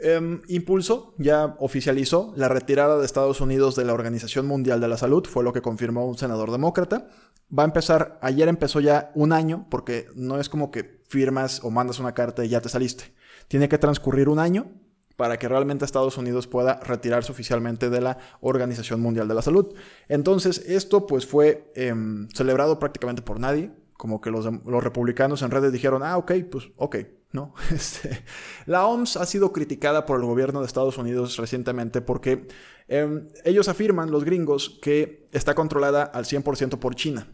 Em, 0.05 0.43
impulsó, 0.49 1.15
ya 1.17 1.55
oficializó 1.61 2.33
la 2.37 2.49
retirada 2.49 2.99
de 2.99 3.07
Estados 3.07 3.41
Unidos 3.41 3.77
de 3.77 3.85
la 3.85 3.93
Organización 3.93 4.47
Mundial 4.47 4.81
de 4.81 4.89
la 4.89 4.97
Salud, 4.97 5.25
fue 5.27 5.45
lo 5.45 5.53
que 5.53 5.63
confirmó 5.63 6.07
un 6.09 6.19
senador 6.19 6.51
demócrata. 6.51 7.09
Va 7.57 7.63
a 7.63 7.67
empezar, 7.67 8.19
ayer 8.21 8.49
empezó 8.49 8.81
ya 8.81 9.13
un 9.15 9.33
año, 9.33 9.67
porque 9.71 10.09
no 10.17 10.41
es 10.41 10.49
como 10.49 10.73
que 10.73 11.03
firmas 11.09 11.63
o 11.63 11.71
mandas 11.71 12.01
una 12.01 12.15
carta 12.15 12.45
y 12.45 12.49
ya 12.49 12.61
te 12.61 12.69
saliste. 12.69 13.15
Tiene 13.47 13.69
que 13.69 13.79
transcurrir 13.79 14.29
un 14.29 14.41
año 14.41 14.73
para 15.17 15.39
que 15.39 15.47
realmente 15.47 15.85
Estados 15.85 16.19
Unidos 16.19 16.49
pueda 16.49 16.81
retirarse 16.81 17.31
oficialmente 17.31 17.89
de 17.89 18.01
la 18.01 18.19
Organización 18.41 19.01
Mundial 19.01 19.29
de 19.29 19.35
la 19.35 19.43
Salud. 19.43 19.73
Entonces, 20.09 20.65
esto 20.67 21.07
pues 21.07 21.27
fue 21.27 21.71
em, 21.77 22.29
celebrado 22.31 22.81
prácticamente 22.81 23.23
por 23.23 23.39
nadie, 23.39 23.71
como 24.03 24.21
que 24.21 24.33
los, 24.33 24.47
los 24.67 24.83
republicanos 24.83 25.43
en 25.43 25.53
redes 25.53 25.71
dijeron, 25.71 26.03
ah, 26.03 26.19
ok, 26.19 26.33
pues 26.51 26.73
ok, 26.75 26.97
¿no? 27.31 27.55
Este, 27.71 28.25
la 28.67 28.85
OMS 28.85 29.17
ha 29.17 29.25
sido 29.27 29.53
criticada 29.53 30.07
por 30.07 30.19
el 30.19 30.27
gobierno 30.27 30.59
de 30.59 30.67
Estados 30.67 30.99
Unidos 30.99 31.37
recientemente 31.37 32.01
porque 32.01 32.49
em, 32.89 33.29
ellos 33.45 33.69
afirman, 33.69 34.11
los 34.11 34.25
gringos, 34.25 34.81
que 34.83 35.29
está 35.31 35.55
controlada 35.55 36.03
al 36.03 36.25
100% 36.25 36.81
por 36.81 36.97
China 36.97 37.29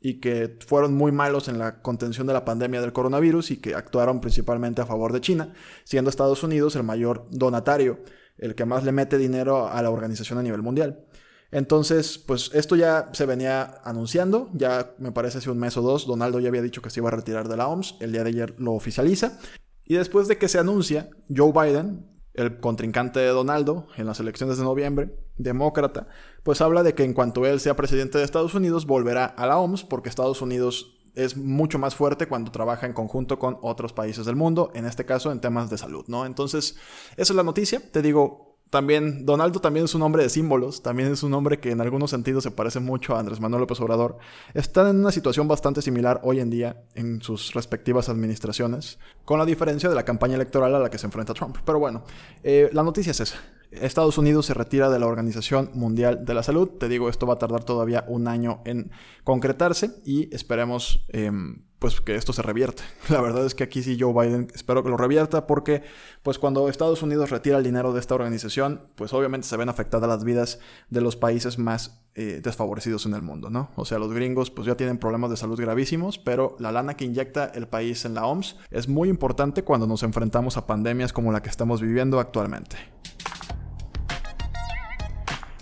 y 0.00 0.18
que 0.18 0.58
fueron 0.66 0.92
muy 0.92 1.12
malos 1.12 1.46
en 1.46 1.60
la 1.60 1.82
contención 1.82 2.26
de 2.26 2.32
la 2.32 2.44
pandemia 2.44 2.80
del 2.80 2.92
coronavirus 2.92 3.52
y 3.52 3.58
que 3.58 3.76
actuaron 3.76 4.20
principalmente 4.20 4.82
a 4.82 4.86
favor 4.86 5.12
de 5.12 5.20
China, 5.20 5.54
siendo 5.84 6.10
Estados 6.10 6.42
Unidos 6.42 6.74
el 6.74 6.82
mayor 6.82 7.28
donatario, 7.30 8.00
el 8.38 8.56
que 8.56 8.64
más 8.64 8.82
le 8.82 8.90
mete 8.90 9.18
dinero 9.18 9.68
a 9.68 9.80
la 9.82 9.90
organización 9.90 10.40
a 10.40 10.42
nivel 10.42 10.62
mundial. 10.62 11.04
Entonces, 11.50 12.18
pues 12.18 12.50
esto 12.52 12.76
ya 12.76 13.08
se 13.12 13.24
venía 13.24 13.80
anunciando, 13.84 14.50
ya 14.52 14.94
me 14.98 15.12
parece 15.12 15.38
hace 15.38 15.50
un 15.50 15.58
mes 15.58 15.76
o 15.76 15.82
dos, 15.82 16.06
Donaldo 16.06 16.40
ya 16.40 16.48
había 16.48 16.62
dicho 16.62 16.82
que 16.82 16.90
se 16.90 17.00
iba 17.00 17.08
a 17.08 17.12
retirar 17.12 17.48
de 17.48 17.56
la 17.56 17.68
OMS, 17.68 17.96
el 18.00 18.12
día 18.12 18.22
de 18.22 18.30
ayer 18.30 18.54
lo 18.58 18.72
oficializa, 18.72 19.38
y 19.84 19.94
después 19.94 20.28
de 20.28 20.36
que 20.36 20.48
se 20.48 20.58
anuncia, 20.58 21.08
Joe 21.34 21.52
Biden, 21.52 22.06
el 22.34 22.60
contrincante 22.60 23.20
de 23.20 23.28
Donaldo 23.28 23.88
en 23.96 24.06
las 24.06 24.20
elecciones 24.20 24.58
de 24.58 24.64
noviembre, 24.64 25.16
demócrata, 25.38 26.08
pues 26.42 26.60
habla 26.60 26.82
de 26.82 26.94
que 26.94 27.04
en 27.04 27.14
cuanto 27.14 27.46
él 27.46 27.60
sea 27.60 27.76
presidente 27.76 28.18
de 28.18 28.24
Estados 28.24 28.54
Unidos, 28.54 28.86
volverá 28.86 29.24
a 29.24 29.46
la 29.46 29.58
OMS, 29.58 29.84
porque 29.84 30.10
Estados 30.10 30.42
Unidos 30.42 30.98
es 31.14 31.36
mucho 31.36 31.78
más 31.78 31.94
fuerte 31.94 32.28
cuando 32.28 32.52
trabaja 32.52 32.86
en 32.86 32.92
conjunto 32.92 33.38
con 33.38 33.58
otros 33.62 33.92
países 33.92 34.24
del 34.26 34.36
mundo, 34.36 34.70
en 34.74 34.84
este 34.84 35.04
caso 35.04 35.32
en 35.32 35.40
temas 35.40 35.68
de 35.68 35.78
salud, 35.78 36.04
¿no? 36.06 36.26
Entonces, 36.26 36.76
esa 37.16 37.32
es 37.32 37.36
la 37.36 37.42
noticia, 37.42 37.80
te 37.90 38.02
digo, 38.02 38.47
también, 38.70 39.24
Donaldo 39.24 39.60
también 39.60 39.84
es 39.84 39.94
un 39.94 40.02
hombre 40.02 40.22
de 40.22 40.28
símbolos, 40.28 40.82
también 40.82 41.10
es 41.12 41.22
un 41.22 41.32
hombre 41.34 41.58
que 41.58 41.70
en 41.70 41.80
algunos 41.80 42.10
sentidos 42.10 42.44
se 42.44 42.50
parece 42.50 42.80
mucho 42.80 43.14
a 43.14 43.20
Andrés 43.20 43.40
Manuel 43.40 43.62
López 43.62 43.80
Obrador. 43.80 44.18
Están 44.54 44.88
en 44.88 45.00
una 45.00 45.10
situación 45.10 45.48
bastante 45.48 45.82
similar 45.82 46.20
hoy 46.22 46.40
en 46.40 46.50
día 46.50 46.82
en 46.94 47.22
sus 47.22 47.54
respectivas 47.54 48.08
administraciones, 48.08 48.98
con 49.24 49.38
la 49.38 49.46
diferencia 49.46 49.88
de 49.88 49.94
la 49.94 50.04
campaña 50.04 50.34
electoral 50.34 50.74
a 50.74 50.78
la 50.78 50.90
que 50.90 50.98
se 50.98 51.06
enfrenta 51.06 51.34
Trump. 51.34 51.56
Pero 51.64 51.78
bueno, 51.78 52.04
eh, 52.42 52.68
la 52.72 52.82
noticia 52.82 53.12
es 53.12 53.20
esa. 53.20 53.38
Estados 53.70 54.16
Unidos 54.16 54.46
se 54.46 54.54
retira 54.54 54.88
de 54.88 54.98
la 54.98 55.06
Organización 55.06 55.70
Mundial 55.74 56.24
de 56.24 56.34
la 56.34 56.42
Salud. 56.42 56.68
Te 56.68 56.88
digo, 56.88 57.08
esto 57.08 57.26
va 57.26 57.34
a 57.34 57.38
tardar 57.38 57.64
todavía 57.64 58.04
un 58.08 58.28
año 58.28 58.60
en 58.64 58.90
concretarse 59.24 59.92
y 60.04 60.34
esperemos 60.34 61.04
em, 61.08 61.64
pues 61.78 62.00
que 62.00 62.14
esto 62.16 62.32
se 62.32 62.42
revierte. 62.42 62.82
La 63.08 63.20
verdad 63.20 63.44
es 63.46 63.54
que 63.54 63.64
aquí 63.64 63.82
sí 63.82 63.96
Joe 63.98 64.12
Biden 64.12 64.48
espero 64.54 64.82
que 64.82 64.88
lo 64.88 64.96
revierta 64.96 65.46
porque 65.46 65.82
pues 66.22 66.38
cuando 66.38 66.68
Estados 66.68 67.02
Unidos 67.02 67.30
retira 67.30 67.58
el 67.58 67.64
dinero 67.64 67.92
de 67.92 68.00
esta 68.00 68.14
organización, 68.14 68.82
pues 68.94 69.12
obviamente 69.12 69.46
se 69.46 69.56
ven 69.56 69.68
afectadas 69.68 70.08
las 70.08 70.24
vidas 70.24 70.58
de 70.90 71.00
los 71.00 71.16
países 71.16 71.58
más 71.58 72.02
eh, 72.14 72.40
desfavorecidos 72.42 73.06
en 73.06 73.14
el 73.14 73.22
mundo, 73.22 73.48
¿no? 73.48 73.70
O 73.76 73.84
sea, 73.84 73.98
los 73.98 74.12
gringos 74.12 74.50
pues 74.50 74.66
ya 74.66 74.76
tienen 74.76 74.98
problemas 74.98 75.30
de 75.30 75.36
salud 75.36 75.60
gravísimos, 75.60 76.18
pero 76.18 76.56
la 76.58 76.72
lana 76.72 76.96
que 76.96 77.04
inyecta 77.04 77.46
el 77.46 77.68
país 77.68 78.04
en 78.04 78.14
la 78.14 78.26
OMS 78.26 78.56
es 78.70 78.88
muy 78.88 79.08
importante 79.08 79.62
cuando 79.62 79.86
nos 79.86 80.02
enfrentamos 80.02 80.56
a 80.56 80.66
pandemias 80.66 81.12
como 81.12 81.30
la 81.30 81.42
que 81.42 81.48
estamos 81.48 81.80
viviendo 81.80 82.18
actualmente. 82.18 82.76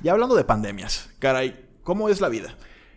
Y 0.03 0.09
hablando 0.09 0.35
de 0.35 0.45
pandemias, 0.45 1.11
caray, 1.19 1.69
¿cómo 1.83 2.09
es 2.09 2.21
la 2.21 2.29
vida? 2.29 2.57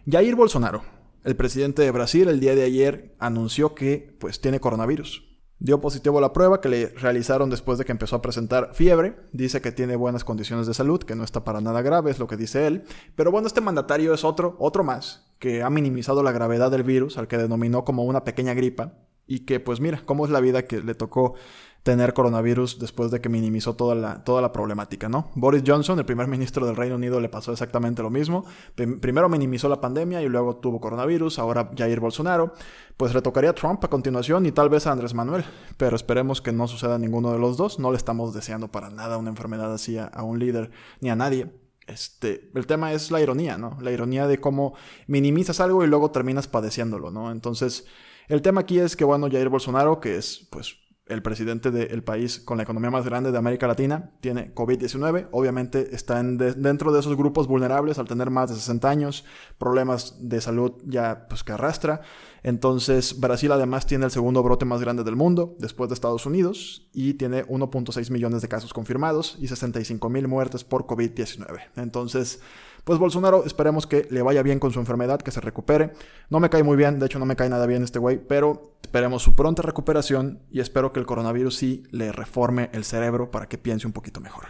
Jair 0.10 0.36
Bolsonaro, 0.36 0.84
el 1.30 1.36
presidente 1.36 1.84
de 1.84 1.92
Brasil, 1.92 2.28
el 2.28 2.40
día 2.40 2.56
de 2.56 2.64
ayer 2.64 3.16
anunció 3.20 3.76
que 3.76 4.18
pues 4.20 4.42
tiene 4.42 4.60
coronavirus. 4.60 5.24
Dio 5.60 5.80
positivo 5.80 6.18
a 6.18 6.22
la 6.22 6.34
prueba 6.34 6.60
que 6.60 6.70
le 6.70 6.88
realizaron 6.88 7.52
después 7.52 7.78
de 7.78 7.86
que 7.86 7.92
empezó 7.92 8.16
a 8.16 8.22
presentar 8.24 8.72
fiebre. 8.74 9.16
Dice 9.32 9.62
que 9.62 9.72
tiene 9.72 9.96
buenas 9.96 10.24
condiciones 10.24 10.66
de 10.66 10.74
salud, 10.74 11.04
que 11.04 11.16
no 11.16 11.24
está 11.24 11.44
para 11.44 11.62
nada 11.62 11.84
grave, 11.84 12.10
es 12.10 12.18
lo 12.18 12.26
que 12.26 12.36
dice 12.36 12.66
él. 12.66 12.84
Pero 13.16 13.30
bueno, 13.30 13.46
este 13.46 13.62
mandatario 13.62 14.12
es 14.12 14.24
otro, 14.24 14.56
otro 14.58 14.84
más, 14.84 15.32
que 15.38 15.62
ha 15.62 15.70
minimizado 15.70 16.24
la 16.24 16.32
gravedad 16.32 16.72
del 16.72 16.82
virus, 16.82 17.20
al 17.20 17.28
que 17.28 17.38
denominó 17.38 17.86
como 17.86 18.06
una 18.06 18.24
pequeña 18.24 18.56
gripa. 18.56 18.94
Y 19.28 19.42
que 19.42 19.60
pues 19.60 19.80
mira, 19.80 20.02
cómo 20.06 20.26
es 20.26 20.32
la 20.32 20.40
vida 20.40 20.64
que 20.64 20.82
le 20.82 20.96
tocó 20.96 21.36
tener 21.84 22.14
coronavirus 22.14 22.78
después 22.80 23.10
de 23.10 23.22
que 23.22 23.30
minimizó 23.30 23.76
toda 23.76 23.96
la, 23.96 24.24
toda 24.24 24.42
la 24.42 24.52
problemática, 24.52 25.08
¿no? 25.08 25.30
Boris 25.36 25.64
Johnson, 25.66 25.98
el 25.98 26.06
primer 26.06 26.28
ministro 26.28 26.66
del 26.66 26.76
Reino 26.76 26.96
Unido, 26.96 27.20
le 27.20 27.30
pasó 27.30 27.52
exactamente 27.52 28.02
lo 28.02 28.10
mismo. 28.10 28.46
Primero 28.76 29.30
minimizó 29.30 29.70
la 29.70 29.80
pandemia 29.80 30.22
y 30.22 30.28
luego 30.28 30.58
tuvo 30.58 30.80
coronavirus, 30.80 31.40
ahora 31.40 31.72
Jair 31.78 32.00
Bolsonaro. 32.00 32.54
Pues 32.98 33.14
retocaría 33.14 33.52
a 33.52 33.54
Trump 33.54 33.82
a 33.86 33.88
continuación 33.88 34.46
y 34.46 34.52
tal 34.52 34.68
vez 34.68 34.86
a 34.86 34.92
Andrés 34.92 35.14
Manuel, 35.14 35.46
pero 35.78 35.96
esperemos 35.96 36.42
que 36.42 36.52
no 36.52 36.68
suceda 36.68 36.98
ninguno 36.98 37.32
de 37.32 37.40
los 37.40 37.56
dos. 37.56 37.80
No 37.80 37.92
le 37.92 37.98
estamos 37.98 38.34
deseando 38.34 38.68
para 38.68 38.90
nada 38.90 39.18
una 39.18 39.30
enfermedad 39.30 39.74
así 39.74 39.98
a, 39.98 40.12
un 40.22 40.38
líder 40.38 40.72
ni 41.00 41.10
a 41.10 41.16
nadie. 41.16 41.50
Este, 41.88 42.52
el 42.54 42.68
tema 42.68 42.92
es 42.92 43.10
la 43.10 43.22
ironía, 43.22 43.58
¿no? 43.58 43.78
La 43.82 43.92
ironía 43.92 44.28
de 44.28 44.40
cómo 44.42 44.76
minimizas 45.08 45.62
algo 45.62 45.84
y 45.84 45.88
luego 45.88 46.12
terminas 46.12 46.48
padeciéndolo, 46.48 47.10
¿no? 47.10 47.32
Entonces, 47.32 47.86
el 48.28 48.42
tema 48.42 48.62
aquí 48.62 48.80
es 48.80 48.98
que, 48.98 49.06
bueno, 49.06 49.30
Jair 49.32 49.50
Bolsonaro, 49.50 50.00
que 50.02 50.18
es, 50.18 50.48
pues, 50.52 50.76
el 51.10 51.22
presidente 51.22 51.72
del 51.72 52.04
país 52.04 52.40
con 52.40 52.58
la 52.58 52.64
economía 52.64 52.92
más 52.92 53.06
grande 53.06 53.32
de 53.32 53.38
América 53.38 53.68
Latina, 53.68 54.12
tiene 54.22 54.54
COVID-19. 54.54 55.28
Obviamente 55.32 55.96
está 55.96 56.22
dentro 56.24 56.92
de 56.92 57.00
esos 57.00 57.18
grupos 57.18 57.48
vulnerables 57.48 58.00
al 58.00 58.08
tener 58.08 58.30
más 58.30 58.50
de 58.50 58.56
60 58.56 58.90
años, 58.90 59.26
problemas 59.58 60.18
de 60.20 60.40
salud 60.42 60.74
ya 60.86 61.28
pues, 61.28 61.44
que 61.44 61.52
arrastra. 61.52 62.02
Entonces 62.44 63.20
Brasil 63.20 63.52
además 63.52 63.86
tiene 63.86 64.06
el 64.06 64.12
segundo 64.12 64.42
brote 64.44 64.66
más 64.66 64.82
grande 64.82 65.04
del 65.04 65.16
mundo, 65.16 65.56
después 65.60 65.90
de 65.90 65.96
Estados 65.96 66.26
Unidos, 66.26 66.88
y 66.94 67.16
tiene 67.16 67.46
1.6 67.46 68.12
millones 68.12 68.42
de 68.42 68.48
casos 68.48 68.74
confirmados 68.74 69.38
y 69.40 69.48
65 69.48 70.10
mil 70.10 70.28
muertes 70.28 70.64
por 70.64 70.86
COVID-19. 70.86 71.60
Entonces 71.76 72.40
pues 72.84 72.98
Bolsonaro 72.98 73.46
esperemos 73.46 73.86
que 73.86 74.08
le 74.10 74.22
vaya 74.22 74.42
bien 74.42 74.60
con 74.60 74.72
su 74.72 74.80
enfermedad, 74.80 75.20
que 75.22 75.32
se 75.32 75.42
recupere. 75.42 75.92
No 76.30 76.40
me 76.40 76.50
cae 76.50 76.64
muy 76.64 76.78
bien, 76.78 77.00
de 77.00 77.06
hecho 77.06 77.20
no 77.20 77.26
me 77.26 77.36
cae 77.36 77.50
nada 77.50 77.66
bien 77.66 77.84
este 77.84 78.00
güey, 78.00 78.18
pero 78.18 78.79
esperemos 78.90 79.22
su 79.22 79.36
pronta 79.36 79.62
recuperación 79.62 80.42
y 80.50 80.62
espero 80.62 80.92
que 80.92 81.00
el 81.00 81.06
coronavirus 81.06 81.56
sí 81.56 81.84
le 81.92 82.12
reforme 82.12 82.72
el 82.74 82.84
cerebro 82.84 83.30
para 83.30 83.48
que 83.48 83.60
piense 83.60 83.86
un 83.86 83.94
poquito 83.94 84.20
mejor. 84.20 84.48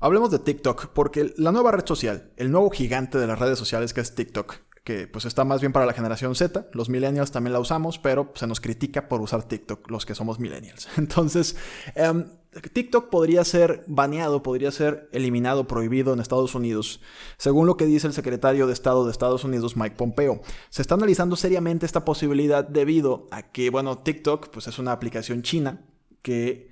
Hablemos 0.00 0.30
de 0.30 0.38
TikTok, 0.38 0.94
porque 0.94 1.34
la 1.36 1.52
nueva 1.52 1.70
red 1.70 1.84
social, 1.84 2.32
el 2.38 2.50
nuevo 2.50 2.70
gigante 2.70 3.18
de 3.18 3.26
las 3.26 3.38
redes 3.38 3.58
sociales 3.58 3.92
que 3.92 4.00
es 4.00 4.14
TikTok, 4.14 4.54
que 4.84 5.06
pues 5.06 5.26
está 5.26 5.44
más 5.44 5.60
bien 5.60 5.74
para 5.74 5.84
la 5.84 5.92
generación 5.92 6.34
Z. 6.34 6.68
Los 6.72 6.88
millennials 6.88 7.30
también 7.30 7.52
la 7.52 7.60
usamos, 7.60 7.98
pero 7.98 8.32
se 8.34 8.46
nos 8.46 8.62
critica 8.62 9.06
por 9.06 9.20
usar 9.20 9.42
TikTok, 9.42 9.90
los 9.90 10.06
que 10.06 10.14
somos 10.14 10.38
millennials. 10.38 10.88
Entonces, 10.96 11.56
em, 11.94 12.24
TikTok 12.72 13.10
podría 13.10 13.44
ser 13.44 13.84
baneado, 13.86 14.42
podría 14.42 14.70
ser 14.70 15.08
eliminado, 15.12 15.66
prohibido 15.66 16.12
en 16.12 16.20
Estados 16.20 16.54
Unidos, 16.54 17.00
según 17.36 17.66
lo 17.66 17.76
que 17.76 17.86
dice 17.86 18.06
el 18.06 18.12
secretario 18.12 18.66
de 18.66 18.72
Estado 18.72 19.04
de 19.04 19.12
Estados 19.12 19.44
Unidos, 19.44 19.76
Mike 19.76 19.96
Pompeo. 19.96 20.40
Se 20.70 20.82
está 20.82 20.94
analizando 20.94 21.36
seriamente 21.36 21.86
esta 21.86 22.04
posibilidad 22.04 22.64
debido 22.66 23.26
a 23.30 23.42
que, 23.42 23.70
bueno, 23.70 23.98
TikTok 23.98 24.48
pues 24.48 24.66
es 24.66 24.78
una 24.78 24.92
aplicación 24.92 25.42
china 25.42 25.84
que 26.22 26.70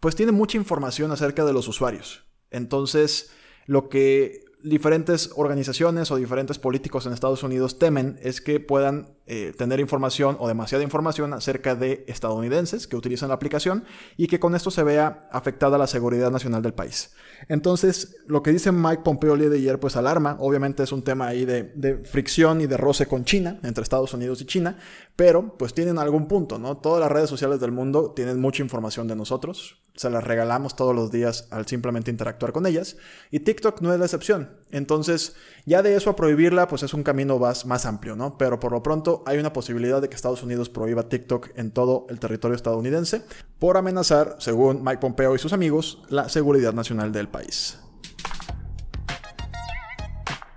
pues 0.00 0.16
tiene 0.16 0.32
mucha 0.32 0.58
información 0.58 1.12
acerca 1.12 1.44
de 1.44 1.52
los 1.52 1.68
usuarios. 1.68 2.24
Entonces, 2.50 3.30
lo 3.66 3.88
que 3.88 4.45
diferentes 4.68 5.30
organizaciones 5.36 6.10
o 6.10 6.16
diferentes 6.16 6.58
políticos 6.58 7.06
en 7.06 7.12
Estados 7.12 7.42
Unidos 7.42 7.78
temen 7.78 8.18
es 8.20 8.40
que 8.40 8.58
puedan 8.58 9.16
eh, 9.26 9.52
tener 9.56 9.78
información 9.78 10.36
o 10.40 10.48
demasiada 10.48 10.82
información 10.82 11.32
acerca 11.32 11.74
de 11.74 12.04
estadounidenses 12.08 12.86
que 12.86 12.96
utilizan 12.96 13.28
la 13.28 13.36
aplicación 13.36 13.84
y 14.16 14.26
que 14.26 14.40
con 14.40 14.54
esto 14.54 14.70
se 14.70 14.82
vea 14.82 15.28
afectada 15.30 15.78
la 15.78 15.86
seguridad 15.86 16.30
nacional 16.30 16.62
del 16.62 16.74
país. 16.74 17.14
Entonces, 17.48 18.16
lo 18.26 18.42
que 18.42 18.52
dice 18.52 18.72
Mike 18.72 19.02
Pompeo 19.04 19.34
el 19.34 19.50
de 19.50 19.56
ayer, 19.56 19.78
pues 19.78 19.96
alarma. 19.96 20.36
Obviamente 20.40 20.82
es 20.82 20.90
un 20.90 21.02
tema 21.02 21.28
ahí 21.28 21.44
de, 21.44 21.72
de, 21.74 21.98
fricción 21.98 22.60
y 22.60 22.66
de 22.66 22.76
roce 22.76 23.06
con 23.06 23.24
China, 23.24 23.60
entre 23.62 23.82
Estados 23.82 24.14
Unidos 24.14 24.40
y 24.40 24.46
China, 24.46 24.78
pero 25.14 25.56
pues 25.56 25.74
tienen 25.74 25.98
algún 25.98 26.26
punto, 26.26 26.58
¿no? 26.58 26.78
Todas 26.78 27.00
las 27.00 27.12
redes 27.12 27.30
sociales 27.30 27.60
del 27.60 27.72
mundo 27.72 28.12
tienen 28.14 28.40
mucha 28.40 28.62
información 28.62 29.06
de 29.06 29.14
nosotros, 29.14 29.80
se 29.96 30.10
las 30.10 30.22
regalamos 30.22 30.76
todos 30.76 30.94
los 30.94 31.10
días 31.10 31.48
al 31.50 31.66
simplemente 31.66 32.10
interactuar 32.10 32.52
con 32.52 32.66
ellas, 32.66 32.96
y 33.30 33.40
TikTok 33.40 33.80
no 33.80 33.92
es 33.92 33.98
la 33.98 34.04
excepción. 34.04 34.50
Entonces, 34.70 35.34
ya 35.64 35.82
de 35.82 35.96
eso 35.96 36.10
a 36.10 36.16
prohibirla, 36.16 36.68
pues 36.68 36.82
es 36.82 36.94
un 36.94 37.02
camino 37.02 37.38
más, 37.38 37.66
más 37.66 37.86
amplio, 37.86 38.14
¿no? 38.16 38.38
Pero 38.38 38.60
por 38.60 38.72
lo 38.72 38.82
pronto 38.82 39.22
hay 39.26 39.38
una 39.38 39.52
posibilidad 39.52 40.00
de 40.00 40.08
que 40.08 40.16
Estados 40.16 40.42
Unidos 40.42 40.68
prohíba 40.68 41.08
TikTok 41.08 41.50
en 41.56 41.70
todo 41.70 42.06
el 42.10 42.20
territorio 42.20 42.54
estadounidense 42.54 43.22
por 43.58 43.76
amenazar, 43.76 44.36
según 44.38 44.84
Mike 44.84 44.98
Pompeo 44.98 45.34
y 45.34 45.38
sus 45.38 45.52
amigos, 45.52 46.02
la 46.08 46.28
seguridad 46.28 46.74
nacional 46.74 47.12
del 47.12 47.28
país. 47.28 47.78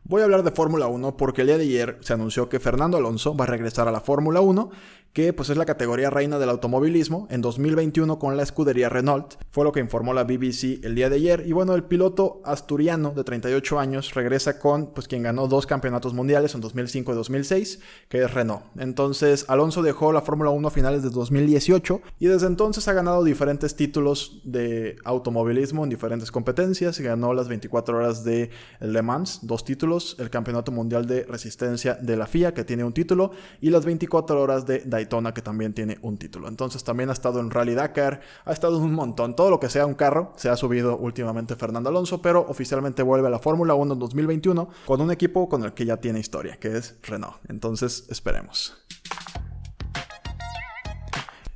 Voy 0.09 0.23
a 0.23 0.25
hablar 0.25 0.41
de 0.41 0.49
Fórmula 0.49 0.87
1 0.87 1.17
porque 1.17 1.41
el 1.41 1.47
día 1.49 1.57
de 1.59 1.65
ayer 1.65 1.99
se 2.01 2.13
anunció 2.13 2.49
que 2.49 2.59
Fernando 2.59 2.97
Alonso 2.97 3.37
va 3.37 3.45
a 3.45 3.47
regresar 3.47 3.87
a 3.87 3.91
la 3.91 4.01
Fórmula 4.01 4.41
1 4.41 4.71
que 5.13 5.33
pues 5.33 5.49
es 5.49 5.57
la 5.57 5.65
categoría 5.65 6.09
reina 6.09 6.39
del 6.39 6.49
automovilismo, 6.49 7.27
en 7.29 7.41
2021 7.41 8.19
con 8.19 8.37
la 8.37 8.43
escudería 8.43 8.89
Renault, 8.89 9.35
fue 9.51 9.63
lo 9.63 9.71
que 9.71 9.79
informó 9.79 10.13
la 10.13 10.23
BBC 10.23 10.83
el 10.83 10.95
día 10.95 11.09
de 11.09 11.15
ayer, 11.15 11.43
y 11.45 11.51
bueno, 11.51 11.73
el 11.75 11.83
piloto 11.83 12.41
asturiano 12.45 13.11
de 13.11 13.23
38 13.23 13.79
años 13.79 14.13
regresa 14.13 14.59
con 14.59 14.93
pues 14.93 15.07
quien 15.07 15.23
ganó 15.23 15.47
dos 15.47 15.65
campeonatos 15.65 16.13
mundiales 16.13 16.53
en 16.55 16.61
2005 16.61 17.11
y 17.11 17.15
2006, 17.15 17.79
que 18.07 18.23
es 18.23 18.33
Renault. 18.33 18.63
Entonces, 18.77 19.45
Alonso 19.47 19.81
dejó 19.81 20.11
la 20.11 20.21
Fórmula 20.21 20.51
1 20.51 20.67
a 20.67 20.71
finales 20.71 21.03
de 21.03 21.09
2018 21.09 22.01
y 22.19 22.27
desde 22.27 22.47
entonces 22.47 22.87
ha 22.87 22.93
ganado 22.93 23.23
diferentes 23.23 23.75
títulos 23.75 24.41
de 24.43 24.97
automovilismo 25.03 25.83
en 25.83 25.89
diferentes 25.89 26.31
competencias, 26.31 26.99
ganó 26.99 27.33
las 27.33 27.47
24 27.47 27.97
horas 27.97 28.23
de 28.23 28.51
Le 28.79 29.01
Mans, 29.01 29.39
dos 29.43 29.63
títulos, 29.63 30.15
el 30.19 30.29
Campeonato 30.29 30.71
Mundial 30.71 31.07
de 31.07 31.23
Resistencia 31.23 31.95
de 31.95 32.15
la 32.15 32.27
FIA, 32.27 32.53
que 32.53 32.63
tiene 32.63 32.83
un 32.83 32.93
título, 32.93 33.31
y 33.61 33.69
las 33.69 33.85
24 33.85 34.41
horas 34.41 34.65
de 34.65 34.83
Daytona 34.99 35.33
que 35.33 35.41
también 35.41 35.73
tiene 35.73 35.97
un 36.01 36.17
título. 36.17 36.47
Entonces 36.47 36.83
también 36.83 37.09
ha 37.09 37.13
estado 37.13 37.39
en 37.39 37.49
Rally 37.49 37.73
Dakar, 37.73 38.21
ha 38.45 38.51
estado 38.51 38.77
en 38.77 38.83
un 38.83 38.93
montón. 38.93 39.35
Todo 39.35 39.49
lo 39.49 39.59
que 39.59 39.69
sea 39.69 39.85
un 39.85 39.95
carro 39.95 40.33
se 40.35 40.49
ha 40.49 40.55
subido 40.55 40.97
últimamente 40.97 41.55
Fernando 41.55 41.89
Alonso, 41.89 42.21
pero 42.21 42.45
oficialmente 42.47 43.03
vuelve 43.03 43.27
a 43.27 43.31
la 43.31 43.39
Fórmula 43.39 43.73
1 43.73 43.93
en 43.93 43.99
2021 43.99 44.69
con 44.85 45.01
un 45.01 45.11
equipo 45.11 45.49
con 45.49 45.63
el 45.63 45.73
que 45.73 45.85
ya 45.85 45.97
tiene 45.97 46.19
historia, 46.19 46.57
que 46.57 46.77
es 46.77 46.97
Renault. 47.03 47.37
Entonces 47.49 48.05
esperemos. 48.09 48.75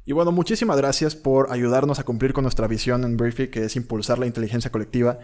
Y 0.06 0.12
bueno, 0.12 0.34
muchísimas 0.34 0.76
gracias 0.76 1.16
por 1.16 1.50
ayudarnos 1.50 1.98
a 1.98 2.04
cumplir 2.04 2.34
con 2.34 2.44
nuestra 2.44 2.68
visión 2.68 3.06
en 3.06 3.16
Briefy, 3.16 3.48
que 3.48 3.64
es 3.64 3.78
impulsar 3.78 4.20
la 4.20 4.26
inteligencia 4.26 4.70
colectiva 4.70 5.20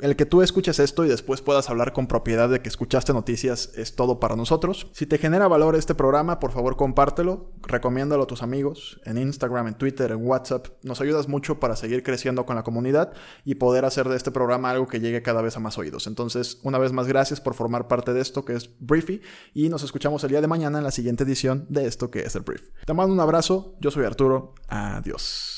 el 0.00 0.16
que 0.16 0.26
tú 0.26 0.42
escuches 0.42 0.78
esto 0.78 1.04
y 1.04 1.08
después 1.08 1.40
puedas 1.40 1.70
hablar 1.70 1.92
con 1.92 2.06
propiedad 2.06 2.48
de 2.48 2.60
que 2.60 2.68
escuchaste 2.68 3.12
noticias 3.12 3.70
es 3.76 3.94
todo 3.94 4.18
para 4.18 4.36
nosotros. 4.36 4.88
Si 4.92 5.06
te 5.06 5.18
genera 5.18 5.48
valor 5.48 5.76
este 5.76 5.94
programa, 5.94 6.40
por 6.40 6.50
favor 6.50 6.76
compártelo, 6.76 7.52
recomiéndalo 7.62 8.24
a 8.24 8.26
tus 8.26 8.42
amigos 8.42 9.00
en 9.04 9.18
Instagram, 9.18 9.68
en 9.68 9.74
Twitter, 9.74 10.10
en 10.10 10.26
WhatsApp. 10.26 10.66
Nos 10.82 11.00
ayudas 11.00 11.28
mucho 11.28 11.60
para 11.60 11.76
seguir 11.76 12.02
creciendo 12.02 12.44
con 12.44 12.56
la 12.56 12.64
comunidad 12.64 13.12
y 13.44 13.54
poder 13.54 13.84
hacer 13.84 14.08
de 14.08 14.16
este 14.16 14.32
programa 14.32 14.70
algo 14.70 14.88
que 14.88 15.00
llegue 15.00 15.22
cada 15.22 15.42
vez 15.42 15.56
a 15.56 15.60
más 15.60 15.78
oídos. 15.78 16.06
Entonces, 16.06 16.58
una 16.64 16.78
vez 16.78 16.92
más, 16.92 17.06
gracias 17.06 17.40
por 17.40 17.54
formar 17.54 17.86
parte 17.86 18.12
de 18.12 18.20
esto 18.20 18.44
que 18.44 18.54
es 18.54 18.70
Briefy 18.80 19.22
y 19.54 19.68
nos 19.68 19.84
escuchamos 19.84 20.24
el 20.24 20.30
día 20.30 20.40
de 20.40 20.48
mañana 20.48 20.78
en 20.78 20.84
la 20.84 20.90
siguiente 20.90 21.24
edición 21.24 21.66
de 21.68 21.86
esto 21.86 22.10
que 22.10 22.20
es 22.20 22.34
el 22.34 22.42
Brief. 22.42 22.70
Te 22.84 22.94
mando 22.94 23.14
un 23.14 23.20
abrazo, 23.20 23.76
yo 23.80 23.90
soy 23.90 24.04
Arturo, 24.04 24.54
adiós. 24.68 25.53